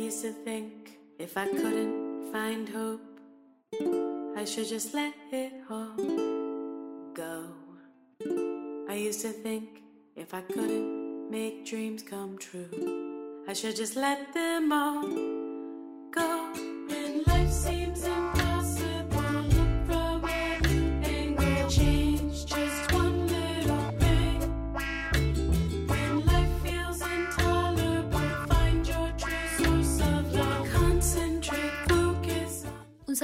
[0.00, 3.00] used to think if I couldn't find hope,
[4.36, 5.94] I should just let it all
[7.12, 7.44] go.
[8.88, 9.82] I used to think
[10.16, 15.06] if I couldn't make dreams come true, I should just let them all
[16.10, 16.69] go.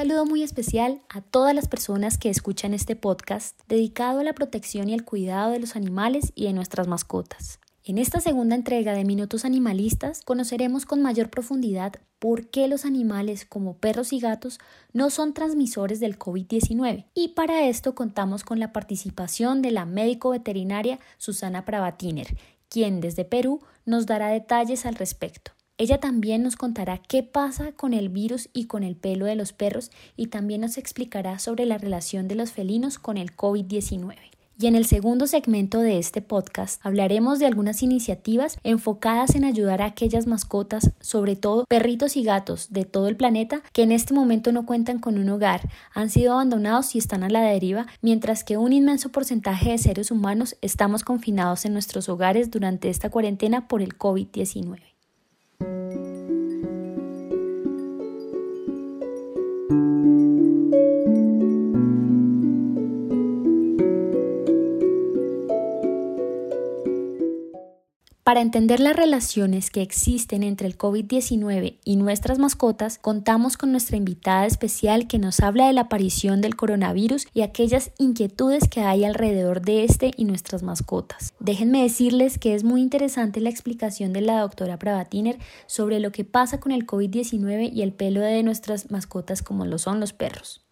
[0.06, 4.88] Saludo muy especial a todas las personas que escuchan este podcast dedicado a la protección
[4.88, 7.59] y el cuidado de los animales y de nuestras mascotas.
[7.83, 13.47] En esta segunda entrega de Minutos Animalistas conoceremos con mayor profundidad por qué los animales
[13.47, 14.61] como perros y gatos
[14.92, 20.30] no son transmisores del COVID-19 y para esto contamos con la participación de la médico
[20.30, 22.36] veterinaria Susana Pravatiner,
[22.69, 25.55] quien desde Perú nos dará detalles al respecto.
[25.78, 29.52] Ella también nos contará qué pasa con el virus y con el pelo de los
[29.52, 34.14] perros y también nos explicará sobre la relación de los felinos con el COVID-19.
[34.58, 39.83] Y en el segundo segmento de este podcast hablaremos de algunas iniciativas enfocadas en ayudar
[39.83, 44.14] a aquellas mascotas, sobre todo perritos y gatos de todo el planeta, que en este
[44.14, 48.44] momento no cuentan con un hogar, han sido abandonados y están a la deriva, mientras
[48.44, 53.68] que un inmenso porcentaje de seres humanos estamos confinados en nuestros hogares durante esta cuarentena
[53.68, 54.95] por el COVID-19.
[55.60, 56.05] Música
[68.27, 73.96] Para entender las relaciones que existen entre el COVID-19 y nuestras mascotas, contamos con nuestra
[73.96, 79.05] invitada especial que nos habla de la aparición del coronavirus y aquellas inquietudes que hay
[79.05, 81.34] alrededor de este y nuestras mascotas.
[81.38, 86.24] Déjenme decirles que es muy interesante la explicación de la doctora Pravatiner sobre lo que
[86.24, 90.66] pasa con el COVID-19 y el pelo de nuestras mascotas como lo son los perros.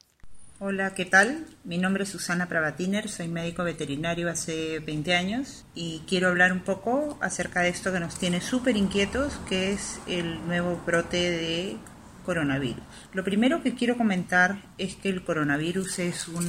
[0.60, 1.46] Hola, ¿qué tal?
[1.64, 6.60] Mi nombre es Susana Pravatiner, soy médico veterinario hace 20 años y quiero hablar un
[6.60, 11.76] poco acerca de esto que nos tiene súper inquietos, que es el nuevo brote de
[12.24, 12.84] coronavirus.
[13.14, 16.46] Lo primero que quiero comentar es que el coronavirus es un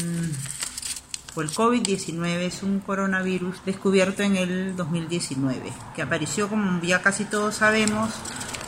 [1.33, 7.25] o el COVID-19 es un coronavirus descubierto en el 2019, que apareció, como ya casi
[7.25, 8.13] todos sabemos,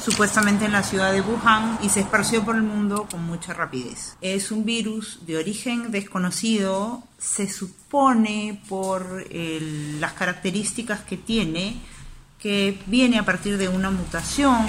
[0.09, 4.16] supuestamente en la ciudad de Wuhan y se esparció por el mundo con mucha rapidez.
[4.22, 11.81] Es un virus de origen desconocido, se supone por las características que tiene,
[12.40, 14.66] que viene a partir de una mutación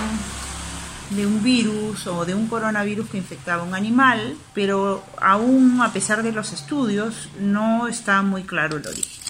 [1.10, 6.24] de un virus o de un coronavirus que infectaba un animal, pero aún a pesar
[6.24, 9.22] de los estudios no está muy claro el origen.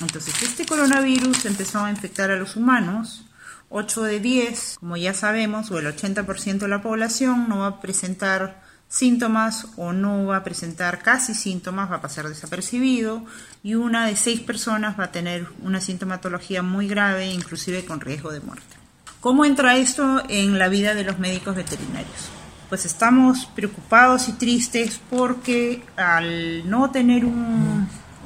[0.00, 3.25] Entonces, este coronavirus empezó a infectar a los humanos
[3.68, 7.80] 8 de 10, como ya sabemos, o el 80% de la población no va a
[7.80, 13.24] presentar síntomas o no va a presentar casi síntomas, va a pasar desapercibido
[13.62, 18.30] y una de 6 personas va a tener una sintomatología muy grave, inclusive con riesgo
[18.30, 18.76] de muerte.
[19.20, 22.30] ¿Cómo entra esto en la vida de los médicos veterinarios?
[22.68, 27.65] Pues estamos preocupados y tristes porque al no tener un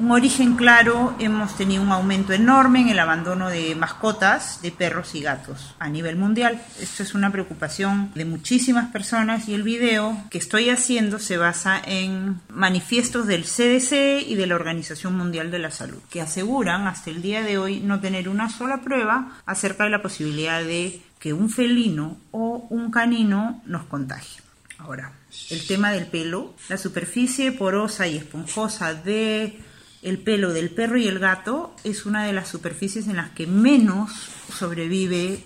[0.00, 5.15] un origen claro, hemos tenido un aumento enorme en el abandono de mascotas, de perros
[5.15, 6.61] y gatos a nivel mundial.
[6.81, 11.83] Esto es una preocupación de muchísimas personas y el video que estoy haciendo se basa
[11.84, 17.11] en manifiestos del CDC y de la Organización Mundial de la Salud, que aseguran hasta
[17.11, 21.34] el día de hoy no tener una sola prueba acerca de la posibilidad de que
[21.34, 24.41] un felino o un canino nos contagie.
[24.78, 25.12] Ahora,
[25.50, 29.61] el tema del pelo, la superficie porosa y esponjosa de
[30.03, 33.47] el pelo del perro y el gato es una de las superficies en las que
[33.47, 34.11] menos
[34.56, 35.44] sobrevive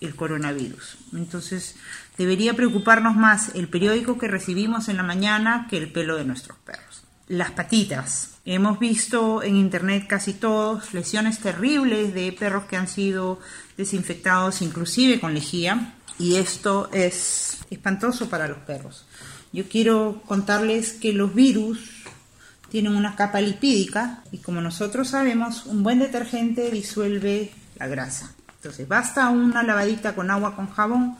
[0.00, 0.98] el coronavirus.
[1.14, 1.76] Entonces,
[2.18, 6.58] debería preocuparnos más el periódico que recibimos en la mañana que el pelo de nuestros
[6.58, 7.04] perros.
[7.28, 8.38] Las patitas.
[8.44, 13.40] Hemos visto en internet casi todos lesiones terribles de perros que han sido
[13.76, 19.04] desinfectados inclusive con lejía y esto es espantoso para los perros.
[19.52, 21.95] Yo quiero contarles que los virus
[22.70, 28.32] tienen una capa lipídica y como nosotros sabemos, un buen detergente disuelve la grasa.
[28.56, 31.16] Entonces basta una lavadita con agua con jabón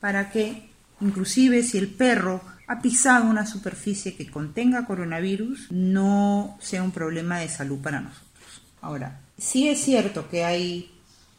[0.00, 6.82] para que inclusive si el perro ha pisado una superficie que contenga coronavirus, no sea
[6.82, 8.62] un problema de salud para nosotros.
[8.82, 10.90] Ahora, sí es cierto que hay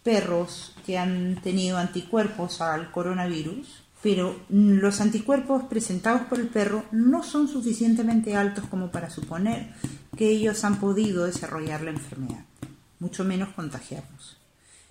[0.03, 7.23] perros que han tenido anticuerpos al coronavirus, pero los anticuerpos presentados por el perro no
[7.23, 9.73] son suficientemente altos como para suponer
[10.17, 12.45] que ellos han podido desarrollar la enfermedad,
[12.99, 14.37] mucho menos contagiarnos.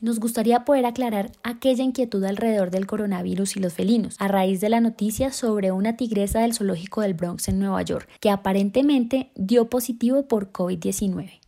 [0.00, 4.69] nos gustaría poder aclarar aquella inquietud alrededor del coronavirus y los felinos, a raíz de
[4.69, 9.69] la noticia sobre una tigresa del zoológico del Bronx en Nueva York, que aparentemente dio
[9.69, 11.40] positivo por COVID-19.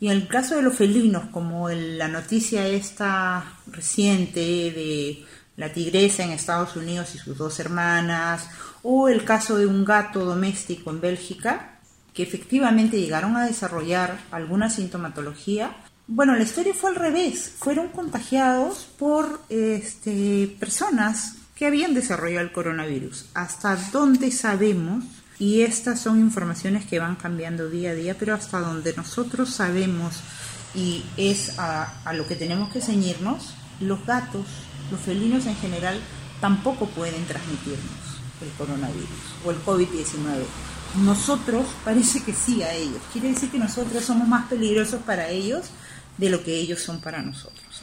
[0.00, 5.24] Y en el caso de los felinos, como la noticia esta reciente de
[5.56, 8.48] la tigresa en Estados Unidos y sus dos hermanas,
[8.82, 11.78] o el caso de un gato doméstico en Bélgica,
[12.12, 17.54] que efectivamente llegaron a desarrollar alguna sintomatología, bueno, la historia fue al revés.
[17.58, 23.26] Fueron contagiados por este, personas que habían desarrollado el coronavirus.
[23.32, 25.04] Hasta donde sabemos,
[25.38, 30.20] y estas son informaciones que van cambiando día a día, pero hasta donde nosotros sabemos
[30.74, 34.46] y es a, a lo que tenemos que ceñirnos, los gatos,
[34.90, 36.00] los felinos en general,
[36.40, 39.08] tampoco pueden transmitirnos el coronavirus
[39.44, 40.44] o el COVID-19.
[41.04, 43.00] Nosotros parece que sí a ellos.
[43.12, 45.70] Quiere decir que nosotros somos más peligrosos para ellos
[46.18, 47.82] de lo que ellos son para nosotros.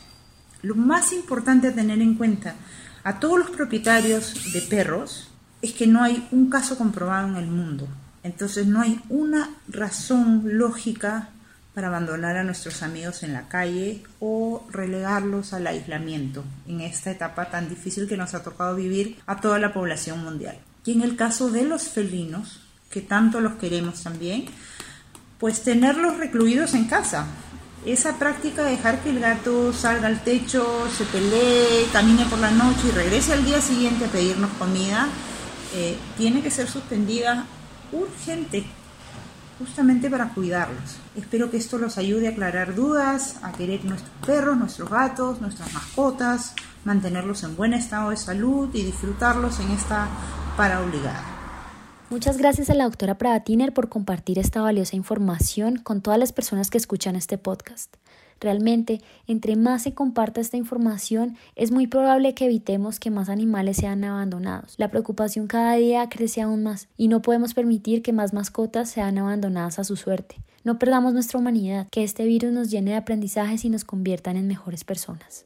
[0.62, 2.56] Lo más importante a tener en cuenta
[3.03, 5.30] a todos los propietarios de perros
[5.62, 7.88] es que no hay un caso comprobado en el mundo.
[8.24, 11.30] Entonces no hay una razón lógica
[11.73, 17.50] para abandonar a nuestros amigos en la calle o relegarlos al aislamiento en esta etapa
[17.50, 20.57] tan difícil que nos ha tocado vivir a toda la población mundial.
[20.85, 24.45] Y en el caso de los felinos, que tanto los queremos también,
[25.39, 27.25] pues tenerlos recluidos en casa,
[27.85, 32.51] esa práctica de dejar que el gato salga al techo, se pelee, camine por la
[32.51, 35.07] noche y regrese al día siguiente a pedirnos comida,
[35.74, 37.45] eh, tiene que ser suspendida
[37.91, 38.65] urgente,
[39.61, 40.97] justamente para cuidarlos.
[41.15, 45.71] Espero que esto los ayude a aclarar dudas, a querer nuestros perros, nuestros gatos, nuestras
[45.73, 46.53] mascotas,
[46.83, 50.07] mantenerlos en buen estado de salud y disfrutarlos en esta
[50.57, 51.23] para obligada.
[52.09, 56.69] Muchas gracias a la doctora Pravatiner por compartir esta valiosa información con todas las personas
[56.69, 57.95] que escuchan este podcast.
[58.41, 63.77] Realmente, entre más se comparta esta información, es muy probable que evitemos que más animales
[63.77, 64.73] sean abandonados.
[64.77, 69.19] La preocupación cada día crece aún más y no podemos permitir que más mascotas sean
[69.19, 70.38] abandonadas a su suerte.
[70.63, 74.47] No perdamos nuestra humanidad, que este virus nos llene de aprendizajes y nos conviertan en
[74.47, 75.45] mejores personas.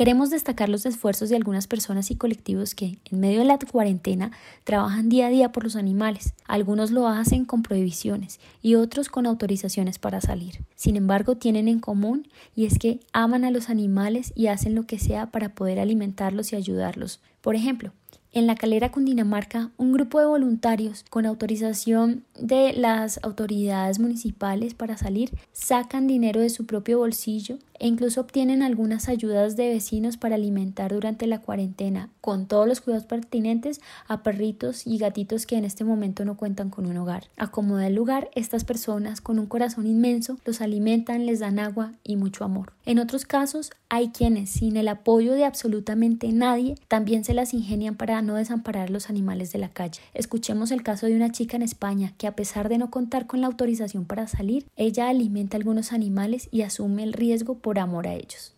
[0.00, 4.30] Queremos destacar los esfuerzos de algunas personas y colectivos que, en medio de la cuarentena,
[4.64, 6.32] trabajan día a día por los animales.
[6.46, 10.64] Algunos lo hacen con prohibiciones y otros con autorizaciones para salir.
[10.74, 14.84] Sin embargo, tienen en común y es que aman a los animales y hacen lo
[14.84, 17.20] que sea para poder alimentarlos y ayudarlos.
[17.40, 17.92] Por ejemplo,
[18.32, 24.96] en la calera Cundinamarca, un grupo de voluntarios con autorización de las autoridades municipales para
[24.96, 30.36] salir sacan dinero de su propio bolsillo e incluso obtienen algunas ayudas de vecinos para
[30.36, 35.64] alimentar durante la cuarentena, con todos los cuidados pertinentes a perritos y gatitos que en
[35.64, 37.24] este momento no cuentan con un hogar.
[37.36, 41.94] A como del lugar, estas personas con un corazón inmenso los alimentan, les dan agua
[42.04, 42.74] y mucho amor.
[42.84, 47.96] En otros casos, hay quienes, sin el apoyo de absolutamente nadie, también se las ingenian
[47.96, 50.00] para no desamparar los animales de la calle.
[50.14, 53.40] Escuchemos el caso de una chica en España que a pesar de no contar con
[53.40, 58.14] la autorización para salir, ella alimenta algunos animales y asume el riesgo por amor a
[58.14, 58.54] ellos.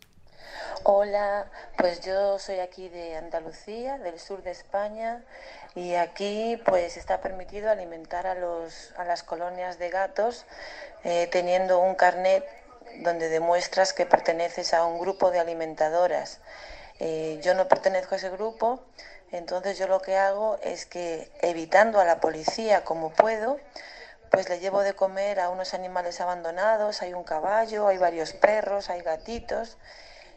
[0.85, 1.47] Hola,
[1.79, 5.23] pues yo soy aquí de Andalucía, del sur de España,
[5.77, 10.45] y aquí pues está permitido alimentar a, los, a las colonias de gatos
[11.05, 12.45] eh, teniendo un carnet
[13.05, 16.41] donde demuestras que perteneces a un grupo de alimentadoras.
[17.05, 18.81] Eh, yo no pertenezco a ese grupo,
[19.33, 23.59] entonces yo lo que hago es que evitando a la policía como puedo,
[24.31, 28.89] pues le llevo de comer a unos animales abandonados, hay un caballo, hay varios perros,
[28.89, 29.79] hay gatitos.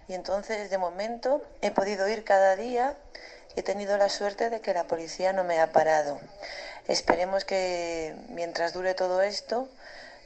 [0.07, 2.98] Y entonces de momento he podido ir cada día
[3.55, 6.19] y he tenido la suerte de que la policía no me ha parado.
[6.88, 9.69] Esperemos que mientras dure todo esto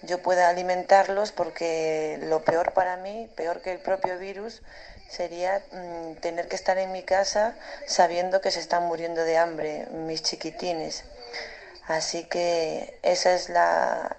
[0.04, 4.62] yo pueda alimentarlos porque lo peor para mí, peor que el propio virus,
[5.10, 7.56] sería mm, tener que estar en mi casa
[7.88, 11.04] sabiendo que se están muriendo de hambre mis chiquitines.
[11.88, 14.16] Así que esa es la,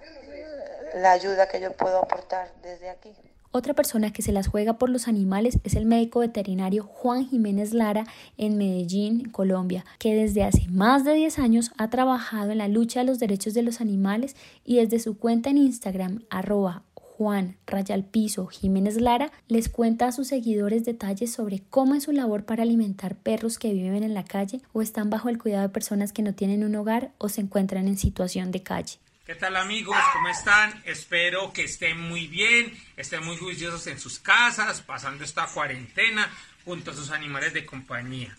[0.95, 3.13] la ayuda que yo puedo aportar desde aquí.
[3.53, 7.73] Otra persona que se las juega por los animales es el médico veterinario Juan Jiménez
[7.73, 8.05] Lara
[8.37, 13.01] en Medellín, Colombia, que desde hace más de 10 años ha trabajado en la lucha
[13.01, 16.83] de los derechos de los animales y desde su cuenta en Instagram, arroba
[17.21, 22.45] Juan Rayalpiso Jiménez Lara les cuenta a sus seguidores detalles sobre cómo es su labor
[22.45, 26.13] para alimentar perros que viven en la calle o están bajo el cuidado de personas
[26.13, 28.97] que no tienen un hogar o se encuentran en situación de calle.
[29.23, 29.95] ¿Qué tal amigos?
[30.13, 30.81] ¿Cómo están?
[30.83, 36.27] Espero que estén muy bien, estén muy juiciosos en sus casas, pasando esta cuarentena
[36.65, 38.35] junto a sus animales de compañía.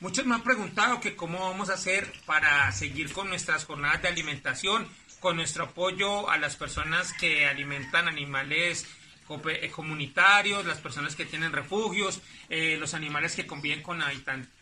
[0.00, 4.08] Muchos me han preguntado que cómo vamos a hacer para seguir con nuestras jornadas de
[4.08, 4.88] alimentación,
[5.20, 8.86] con nuestro apoyo a las personas que alimentan animales
[9.28, 14.00] eh, comunitarios, las personas que tienen refugios, eh, los animales que conviven con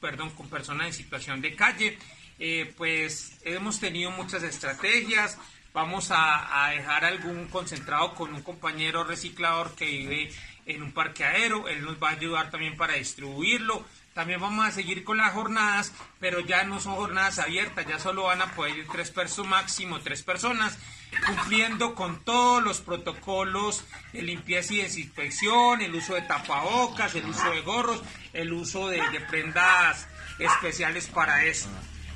[0.00, 1.98] perdón, con personas en situación de calle.
[2.38, 5.38] Eh, pues hemos tenido muchas estrategias.
[5.74, 10.30] Vamos a, a, dejar algún concentrado con un compañero reciclador que vive
[10.64, 11.68] en un parque aéreo.
[11.68, 13.84] Él nos va a ayudar también para distribuirlo.
[14.14, 18.22] También vamos a seguir con las jornadas, pero ya no son jornadas abiertas, ya solo
[18.24, 20.78] van a poder ir tres personas, máximo tres personas,
[21.26, 27.50] cumpliendo con todos los protocolos de limpieza y desinfección, el uso de tapabocas, el uso
[27.50, 28.02] de gorros,
[28.32, 30.06] el uso de, prendas
[30.38, 31.68] especiales para eso.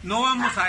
[0.04, 0.68] No vamos a,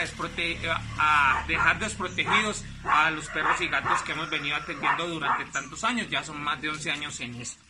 [0.97, 6.09] a dejar desprotegidos a los perros y gatos que hemos venido atendiendo durante tantos años,
[6.09, 7.68] ya son más de 11 años en esto.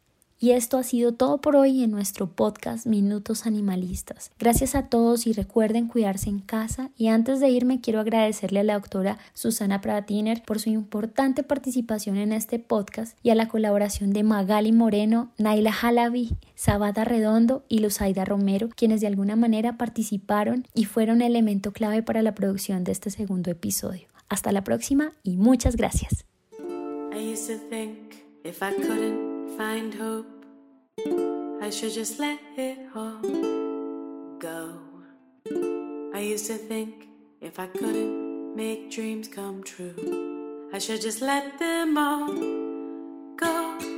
[0.43, 4.33] Y esto ha sido todo por hoy en nuestro podcast Minutos Animalistas.
[4.41, 6.91] Gracias a todos y recuerden cuidarse en casa.
[6.97, 12.17] Y antes de irme quiero agradecerle a la doctora Susana Pratiner por su importante participación
[12.17, 17.79] en este podcast y a la colaboración de Magali Moreno, Naila Jalabi, Sabata Redondo y
[17.79, 22.91] Luzaida Romero, quienes de alguna manera participaron y fueron elemento clave para la producción de
[22.91, 24.09] este segundo episodio.
[24.29, 26.27] Hasta la próxima y muchas gracias.
[29.57, 30.27] Find hope.
[31.63, 33.21] I should just let it all
[34.39, 34.79] go.
[36.15, 37.09] I used to think
[37.41, 42.33] if I couldn't make dreams come true, I should just let them all
[43.37, 43.93] go.